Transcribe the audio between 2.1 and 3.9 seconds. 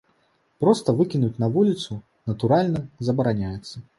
натуральна, забараняецца.